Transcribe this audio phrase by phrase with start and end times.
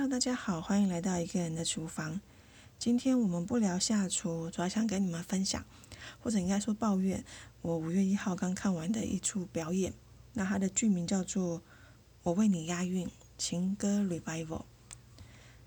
[0.00, 2.22] Hello，大家好，欢迎来到一个人的厨房。
[2.78, 5.62] 今天我们不聊下厨，主要想跟你们分享，
[6.20, 7.22] 或者应该说抱怨，
[7.60, 9.92] 我五月一号刚看完的一出表演。
[10.32, 11.58] 那它的剧名叫做
[12.22, 14.46] 《我为你押韵情歌 Revival》。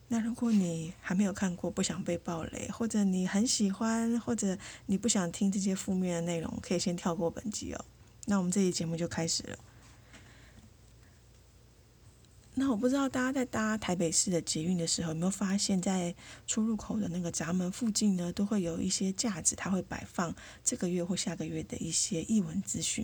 [0.08, 4.58] 那如果你还没有看过，不想被暴雷，或者你很喜欢，或者
[4.88, 7.86] 你不想听这些负面的内容，可以先跳过本集哦。
[8.26, 9.60] 那我们这期节目就开始了。
[12.56, 16.14] 那我不知道大家在搭台北市的捷运的时候，有没有发现，在
[16.46, 23.04] 出入口的那个闸门附近呢，都会有一些架子，它会摆放这个月或下个月的一些译文资讯。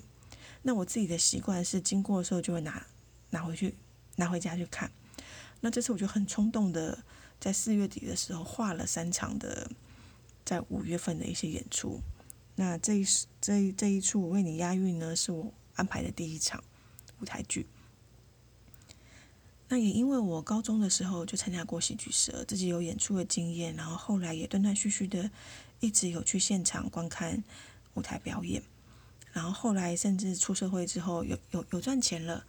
[0.61, 2.85] 那我自己的习惯是，经过的时候就会拿
[3.31, 3.73] 拿回去，
[4.17, 4.91] 拿回家去看。
[5.61, 7.03] 那这次我就很冲动的，
[7.39, 9.71] 在四月底的时候画了三场的，
[10.45, 11.99] 在五月份的一些演出。
[12.55, 13.05] 那这一
[13.41, 16.63] 这一这一出为你押韵呢，是我安排的第一场
[17.19, 17.65] 舞台剧。
[19.71, 25.29] 那也因为我高中的时候就参加过戏剧社，自己有演出的经验，然后后来也断断续续的
[25.79, 27.43] 一直有去现场观看
[27.93, 28.63] 舞台表演，
[29.31, 32.43] 然后后来甚至出社会之后有有有赚钱了，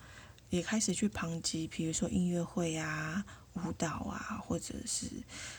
[0.49, 5.07] 也开始去旁及，比如说音乐会啊、舞蹈啊，或者是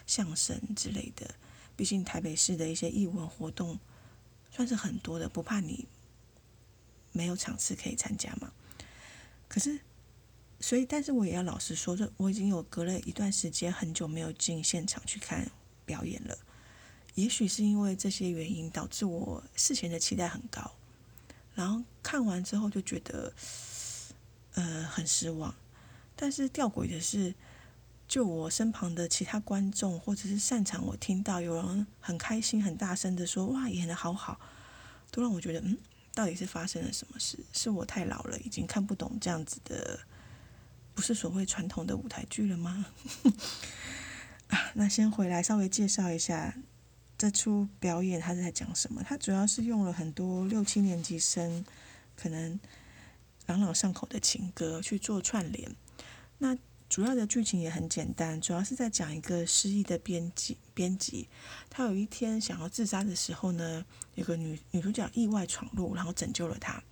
[0.08, 1.30] 相声之类的。
[1.76, 3.78] 毕竟台北市的一些艺文活动
[4.52, 5.86] 算是很多的，不怕你
[7.12, 8.52] 没有场次可以参加嘛。
[9.48, 9.80] 可是。
[10.62, 15.50] 所以，但是我也要老实说，这我已经有隔了一段时间，很久没有进现场去看
[15.86, 16.38] 表演了。
[17.16, 20.72] 也许是因为这些原因，导致我事前的期待很高，
[21.56, 23.34] 然后看完之后就觉得，
[24.54, 25.56] 呃，很失望。
[26.16, 27.34] 但是吊诡的是，
[28.08, 34.40] 就我身旁的其他观众，或者是擅长我听到有人很开心、很大声的说：“哇，演的好好！”
[35.10, 35.78] 都让我觉得，嗯，
[36.14, 37.40] 到底是发生了什么事？
[37.52, 40.00] 是我太老了，已经看不懂这样子的。
[40.94, 42.86] 不是所谓传统的舞台剧了吗？
[44.50, 46.58] 啊，那先回来稍微介绍一下
[47.18, 49.02] 这出表演，它是在讲什么？
[49.04, 51.64] 它主要是用了很多六七年级生
[52.16, 52.60] 可能
[53.46, 55.76] 朗朗上口的情歌去做串联。
[56.40, 56.58] 那
[56.90, 61.30] 主要的剧情也很简单，主要是在讲一个失忆的编辑，编辑
[61.70, 63.86] 他有一天想要自杀的时候呢，
[64.16, 66.84] 有个女女主角意外闯入，然后拯救了他。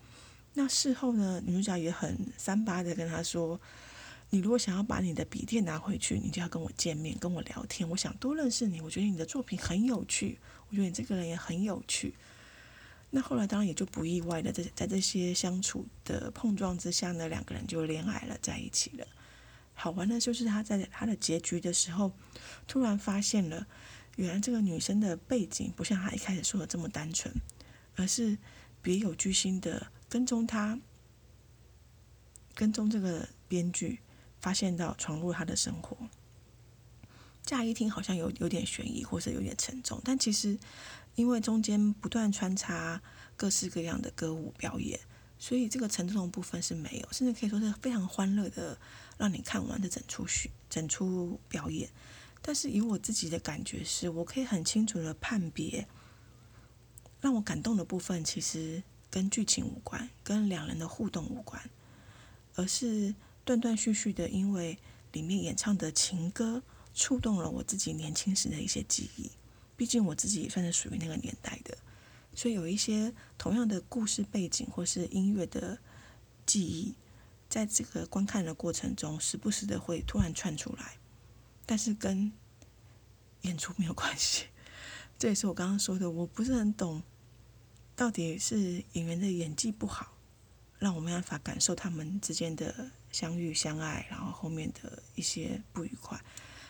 [0.54, 3.60] 那事后呢，女主角也很三八的跟他说。
[4.32, 7.90] 你如果想要把你的笔电拿回去，你就要跟我见面，跟我聊天。
[7.90, 10.38] 我想多认识你，我觉得你的作品很有趣，
[10.70, 12.14] 我觉得你这个人也很有趣。
[13.10, 19.08] 那后来当然也就不意外的，在在这些相处的碰撞之下呢，两个人就恋爱了，在一起了。
[19.74, 22.12] 好玩的就是他在他的结局的时候，
[22.68, 23.66] 突然发现了，
[24.18, 27.34] 原来这个女生的背景不像他一开始说的这么单纯，
[27.96, 28.38] 而是
[28.84, 30.80] 别有居心的跟踪他，
[32.54, 34.00] 跟踪这个编剧。
[34.42, 35.98] 发现到闯入他的生活，
[37.44, 40.58] 乍一听好像有有点悬疑，或者有点沉重，但其实
[41.16, 43.02] 因为中间不断穿插
[43.36, 44.98] 各式各样的歌舞表演，
[45.38, 48.80] 所以这个沉重的部分是没有，甚至可以说是非常欢乐的，
[49.18, 51.90] 让你看完的整出剧、整出表演。
[52.42, 55.86] 但是以我自己的感觉是，我可以很清楚的判别，
[57.20, 61.70] 让我感动的部分其实跟剧情无关，跟两人的互动无关，
[62.56, 63.16] 而是。
[63.46, 64.78] 断断续续的，因为
[65.12, 66.62] 里面演唱的情歌
[66.94, 69.32] 触动了我自己年轻时的一些记忆。
[69.76, 71.76] 毕竟我自己也算是属于那个年代的，
[72.36, 75.80] 所以有一些同样的故事背景或是音乐的
[76.46, 76.94] 记忆，
[77.50, 81.00] 在这个观看的过程中，时不时的会突然窜出来，
[81.66, 82.32] 但是跟
[83.42, 84.46] 演出没有关系。
[85.18, 87.02] 这也是我刚刚说的，我不是很懂，
[88.00, 90.14] 到底是演员的演技不好，
[90.78, 92.92] 让我没办法感受他们之间的。
[93.12, 96.24] 相遇相爱，然后后面的一些不愉快，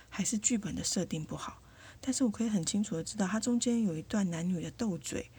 [0.10, 1.62] 还是剧本的设定不好。
[2.00, 5.30] 但是我可以很清楚的知道，它中间有一段男女的斗嘴，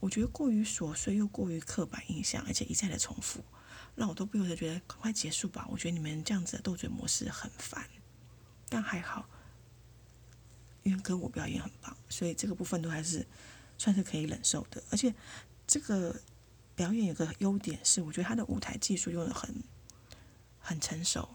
[0.00, 3.44] 我觉得过于琐碎又过于刻板印象，而且一再的重复，
[3.94, 5.66] 让我都不由得觉得赶快结束吧。
[5.70, 7.88] 我觉得你们这样子的斗嘴模式很烦，
[8.68, 9.28] 但还好，
[10.82, 13.24] 因为歌舞表演很棒，所以这个部分都还是
[13.80, 14.82] 算是可以忍受的。
[14.90, 15.14] 而且
[15.66, 16.14] 这个
[16.76, 19.54] 表演有个优点是，我觉得他的舞台技术用的很。
[20.62, 21.26] 很成熟，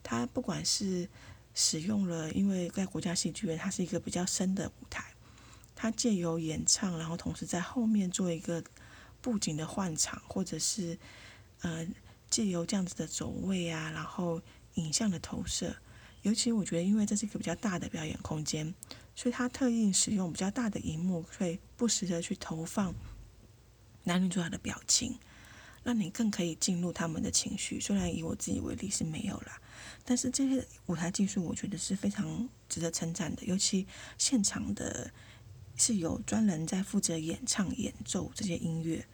[0.00, 1.08] 他不管是
[1.54, 5.12] 使用了，因为在国家戏剧院，它是一个比较深的舞台，
[5.74, 8.62] 他借由演唱，然后同时在后面做一个
[9.20, 10.96] 布景的换场，或者是
[11.62, 11.84] 呃
[12.30, 14.40] 借由这样子的走位啊，然后
[14.74, 15.76] 影像的投射，
[16.22, 18.74] 尤其我觉得，因为这是一个比较大的表演空间，
[19.14, 22.94] 所以他特意使用比较大的荧幕，会不时的去投放
[24.04, 25.18] 男女主角的表情。
[25.82, 27.80] 让你更可以进入他们的情绪。
[27.80, 29.58] 虽然以我自己为例是没有啦，
[30.04, 33.86] 但是这些舞台技术，我觉得是非常值得称赞的，尤其
[34.18, 35.10] 现场的
[35.76, 39.06] 是有专人在负责演唱、演奏这些音乐。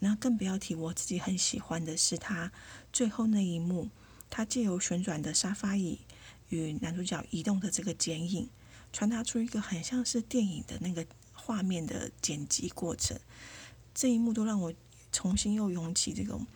[0.00, 2.50] 那更不要提我自己很喜欢的是他
[2.92, 3.88] 最后那一幕，
[4.28, 6.00] 他借由旋转的沙发椅
[6.48, 8.48] 与男主角移动的这个剪影，
[8.92, 13.18] 传达出一个很像是电影的那个画面的剪辑过程。
[13.94, 14.72] 这一幕都让我
[15.12, 16.46] 重新又涌起这种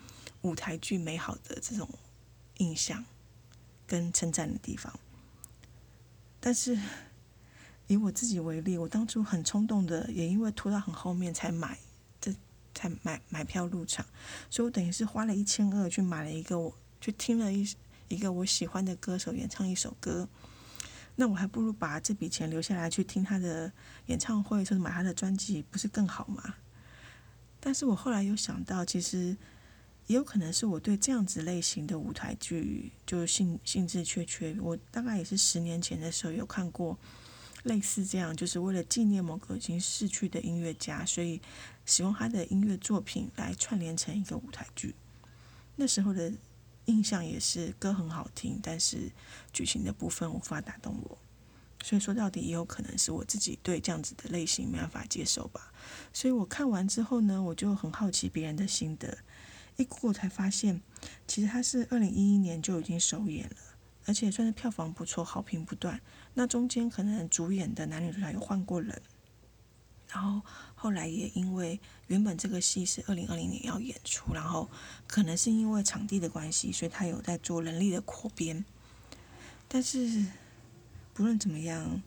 [0.42, 1.88] 舞台剧美好的这种
[2.58, 3.04] 印象
[3.86, 4.98] 跟称赞的地方。
[6.40, 6.78] 但是
[7.86, 11.78] 以我自己为例，我当初很冲动的，也因为拖到很后面才买。
[12.20, 12.34] 这
[12.74, 14.04] 才买买票入场，
[14.50, 17.64] 所以我等于是花了一千二去买了一个，我去听了一
[18.08, 20.28] 一个我喜欢的歌手演唱一首歌，
[21.16, 23.72] 那我还不如把这笔钱留下来去听他的
[24.06, 26.54] 演唱会，或者买他的专辑，不是更好吗？
[27.60, 29.36] 但是我后来又想到，其实
[30.06, 34.56] 也有可能是我对这样子类型的舞台剧就兴兴致缺缺。
[34.60, 36.98] 我大概也是十年前的时候有看过。
[37.64, 41.40] 类似这样，就是为了纪念某个已经逝去的音乐家，所以
[41.84, 44.94] 使用他的音乐作品来串联成一个舞台剧。
[45.74, 46.32] 那时候的
[46.88, 49.12] 印象也是歌很好听，但是
[49.52, 51.18] 剧情的部分无法打动我。
[51.84, 55.72] 所以说到底也有可能是我自己对这样子的类型没办法接受吧。
[56.12, 59.18] 所以我看完之后呢，我就很好奇别人的心得。
[59.76, 60.82] 一过才发现，
[61.28, 63.56] 其实他是二零一一年就已经首演了。
[64.06, 66.00] 而且算是票房不错，好评不断。
[66.32, 69.02] 那中间可能主演的男女主角有换过人，
[70.10, 70.40] 然后
[70.74, 74.68] 后来也因为原本这个戏是二零二零年要演出，然后
[75.06, 78.64] 可能是因为场地的关系，所以他有在做人力的扩编。
[79.68, 80.26] 但是
[81.12, 82.02] 不论怎么样，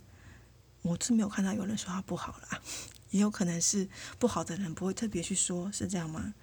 [0.81, 2.61] 我是没有看到有人说他不好啦，
[3.11, 3.87] 也有可能是
[4.17, 6.33] 不好的人不会特别去说，是这样吗？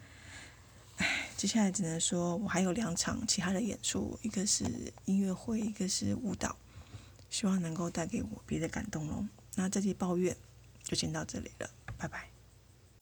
[0.98, 4.64] 唉，接下来只能说我还有两场其他的演出，一个是
[5.06, 6.56] 音乐会，一个是舞蹈，
[7.30, 9.24] 希望能够带给我别的感动喽。
[9.54, 10.36] 那这期抱怨
[10.88, 11.68] 就先到这里了，
[11.98, 12.30] 拜拜。